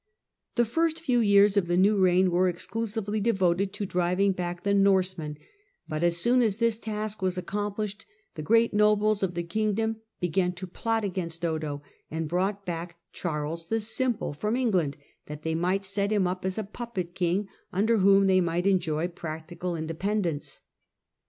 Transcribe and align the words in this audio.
The 0.55 0.65
first 0.65 0.99
few 0.99 1.19
years 1.19 1.57
of 1.57 1.67
the 1.67 1.77
new 1.77 1.95
reign 1.95 2.31
were 2.31 2.49
exclusively 2.49 3.19
devoted 3.19 3.71
to 3.73 3.85
driving 3.85 4.31
back 4.31 4.63
the 4.63 4.73
Norsemen, 4.73 5.37
but 5.87 6.01
as 6.01 6.17
soon 6.17 6.41
as 6.41 6.57
this 6.57 6.79
task 6.79 7.21
was 7.21 7.37
accomplished 7.37 8.07
the 8.33 8.41
great 8.41 8.73
nobles 8.73 9.21
of 9.21 9.35
the 9.35 9.43
kingdom 9.43 9.97
began 10.19 10.53
to 10.53 10.65
plot 10.65 11.03
against 11.03 11.45
Odo, 11.45 11.83
and 12.09 12.27
brought 12.27 12.65
back 12.65 12.97
Charles 13.13 13.67
the 13.67 13.79
Simple 13.79 14.33
from 14.33 14.55
Eng 14.55 14.71
land 14.71 14.97
that 15.27 15.43
they 15.43 15.53
might 15.53 15.85
set 15.85 16.09
him 16.09 16.25
up 16.25 16.45
as 16.45 16.57
a 16.57 16.63
puppet 16.63 17.13
king, 17.13 17.47
under 17.71 17.97
whom 17.99 18.25
they 18.25 18.41
might 18.41 18.65
enjoy 18.65 19.07
practical 19.07 19.75
independence. 19.75 20.61